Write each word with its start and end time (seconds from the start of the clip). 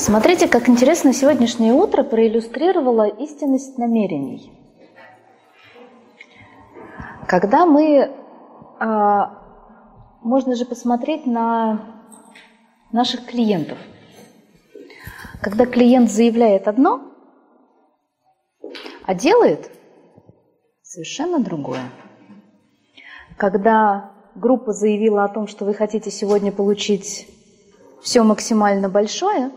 Смотрите, 0.00 0.48
как 0.48 0.70
интересно 0.70 1.12
сегодняшнее 1.12 1.74
утро 1.74 2.02
проиллюстрировало 2.02 3.06
истинность 3.06 3.76
намерений. 3.76 4.50
Когда 7.28 7.66
мы, 7.66 8.10
а, 8.78 9.42
можно 10.22 10.54
же 10.54 10.64
посмотреть 10.64 11.26
на 11.26 12.00
наших 12.92 13.26
клиентов. 13.26 13.76
Когда 15.42 15.66
клиент 15.66 16.10
заявляет 16.10 16.66
одно, 16.66 17.02
а 19.04 19.14
делает 19.14 19.70
совершенно 20.82 21.40
другое. 21.40 21.90
Когда 23.36 24.12
группа 24.34 24.72
заявила 24.72 25.24
о 25.24 25.28
том, 25.28 25.46
что 25.46 25.66
вы 25.66 25.74
хотите 25.74 26.10
сегодня 26.10 26.52
получить 26.52 27.28
все 28.00 28.22
максимально 28.22 28.88
большое, 28.88 29.50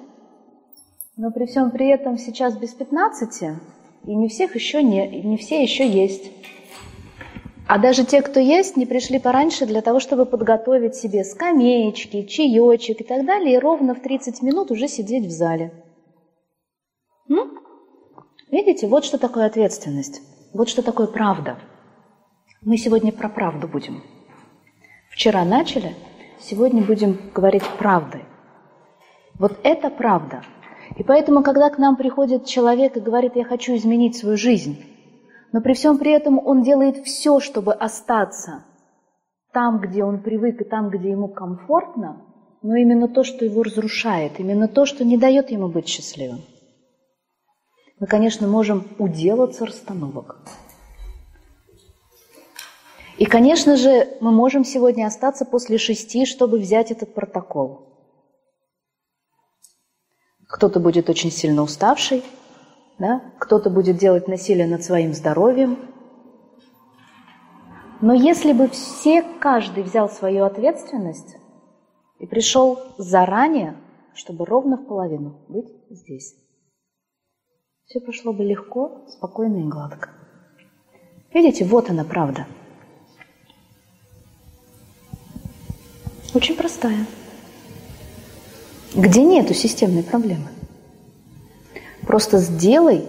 но 1.16 1.32
при 1.32 1.46
всем 1.46 1.72
при 1.72 1.88
этом 1.90 2.18
сейчас 2.18 2.58
без 2.58 2.74
15, 2.74 3.44
и 4.06 4.16
не 4.16 4.28
всех 4.28 4.56
еще 4.56 4.82
не, 4.82 5.08
не 5.22 5.38
все 5.38 5.62
еще 5.62 5.88
есть. 5.88 6.32
А 7.68 7.78
даже 7.78 8.04
те, 8.04 8.22
кто 8.22 8.40
есть, 8.40 8.76
не 8.76 8.86
пришли 8.86 9.20
пораньше 9.20 9.66
для 9.66 9.82
того, 9.82 10.00
чтобы 10.00 10.26
подготовить 10.26 10.96
себе 10.96 11.24
скамеечки, 11.24 12.24
чаечек 12.24 13.02
и 13.02 13.04
так 13.04 13.26
далее, 13.26 13.56
и 13.56 13.60
ровно 13.60 13.96
в 13.96 14.02
30 14.02 14.42
минут 14.42 14.70
уже 14.72 14.88
сидеть 14.88 15.26
в 15.26 15.32
зале. 15.32 15.72
М? 17.30 17.58
Видите, 18.52 18.88
вот 18.88 19.06
что 19.06 19.18
такое 19.18 19.46
ответственность, 19.46 20.22
вот 20.54 20.68
что 20.68 20.82
такое 20.82 21.08
правда. 21.08 21.58
Мы 22.62 22.78
сегодня 22.78 23.12
про 23.12 23.30
правду 23.30 23.68
будем. 23.68 24.04
Вчера 25.10 25.46
начали, 25.46 25.96
сегодня 26.42 26.84
будем 26.84 27.18
говорить 27.34 27.64
правдой. 27.78 28.26
Вот 29.36 29.58
это 29.64 29.90
правда. 29.90 30.44
И 30.98 31.04
поэтому, 31.04 31.44
когда 31.44 31.70
к 31.70 31.78
нам 31.78 31.96
приходит 31.96 32.46
человек 32.46 32.98
и 32.98 33.02
говорит, 33.02 33.36
я 33.36 33.46
хочу 33.46 33.76
изменить 33.76 34.16
свою 34.16 34.38
жизнь, 34.38 34.84
но 35.52 35.62
при 35.62 35.74
всем 35.74 35.98
при 35.98 36.12
этом 36.12 36.40
он 36.46 36.62
делает 36.62 36.98
все, 37.06 37.40
чтобы 37.40 37.74
остаться 37.74 38.64
там, 39.54 39.80
где 39.80 40.04
он 40.04 40.22
привык 40.22 40.62
и 40.62 40.66
там, 40.66 40.90
где 40.90 41.12
ему 41.12 41.28
комфортно, 41.28 42.26
но 42.62 42.76
именно 42.76 43.08
то, 43.08 43.24
что 43.24 43.46
его 43.46 43.64
разрушает, 43.64 44.40
именно 44.40 44.68
то, 44.68 44.86
что 44.86 45.04
не 45.04 45.18
дает 45.18 45.52
ему 45.52 45.68
быть 45.68 45.88
счастливым. 45.88 46.42
Мы, 48.00 48.08
конечно, 48.08 48.48
можем 48.48 48.88
уделаться 48.98 49.66
расстановок. 49.66 50.38
И, 53.18 53.26
конечно 53.26 53.78
же, 53.78 54.18
мы 54.22 54.32
можем 54.32 54.66
сегодня 54.66 55.06
остаться 55.06 55.46
после 55.46 55.78
шести, 55.78 56.26
чтобы 56.26 56.58
взять 56.58 56.90
этот 56.90 57.14
протокол. 57.14 57.93
Кто-то 60.54 60.80
будет 60.80 61.10
очень 61.10 61.32
сильно 61.32 61.64
уставший, 61.64 62.24
да? 63.00 63.24
кто-то 63.40 63.72
будет 63.72 63.98
делать 63.98 64.28
насилие 64.28 64.68
над 64.68 64.84
своим 64.84 65.12
здоровьем. 65.16 65.80
Но 68.02 68.14
если 68.14 68.54
бы 68.54 68.68
все, 68.68 69.24
каждый 69.40 69.82
взял 69.82 70.08
свою 70.10 70.44
ответственность 70.44 71.38
и 72.20 72.28
пришел 72.28 72.78
заранее, 73.00 73.78
чтобы 74.14 74.46
ровно 74.46 74.78
в 74.78 74.86
половину 74.86 75.44
быть 75.50 75.74
здесь, 75.90 76.36
все 77.86 78.00
прошло 78.00 78.32
бы 78.32 78.44
легко, 78.44 79.08
спокойно 79.08 79.58
и 79.58 79.68
гладко. 79.68 80.12
Видите, 81.34 81.66
вот 81.66 81.90
она 81.90 82.04
правда. 82.04 82.46
Очень 86.36 86.56
простая. 86.56 87.08
Где 88.96 89.24
нету 89.24 89.56
системной 89.56 90.04
проблемы. 90.04 90.50
Просто 92.06 92.38
сделай 92.38 93.06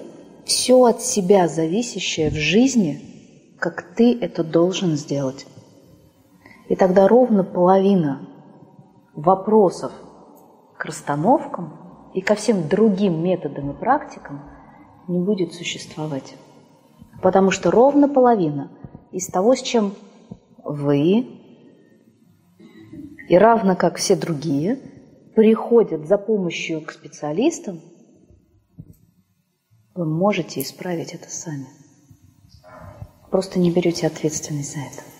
все 0.46 0.82
от 0.84 1.02
себя 1.02 1.46
зависящее 1.46 2.30
в 2.30 2.34
жизни, 2.34 3.54
как 3.58 3.82
ты 3.94 4.18
это 4.18 4.42
должен 4.42 4.96
сделать. 4.96 5.46
И 6.70 6.74
тогда 6.74 7.06
ровно 7.06 7.44
половина 7.44 8.26
вопросов 9.14 9.92
к 10.78 10.86
расстановкам 10.86 12.10
и 12.14 12.22
ко 12.22 12.34
всем 12.34 12.66
другим 12.66 13.22
методам 13.22 13.72
и 13.72 13.78
практикам 13.78 14.42
не 15.06 15.18
будет 15.18 15.52
существовать. 15.52 16.34
Потому 17.22 17.50
что 17.50 17.70
ровно 17.70 18.08
половина 18.08 18.70
из 19.12 19.26
того, 19.26 19.54
с 19.54 19.60
чем 19.60 19.92
вы, 20.64 21.26
и 23.28 23.36
равно 23.36 23.76
как 23.76 23.96
все 23.96 24.16
другие, 24.16 24.78
приходят 25.34 26.06
за 26.06 26.18
помощью 26.18 26.80
к 26.80 26.92
специалистам– 26.92 27.80
вы 29.94 30.06
можете 30.06 30.60
исправить 30.60 31.14
это 31.14 31.30
сами. 31.30 31.66
Просто 33.30 33.58
не 33.58 33.70
берете 33.70 34.06
ответственность 34.06 34.72
за 34.72 34.80
это. 34.80 35.13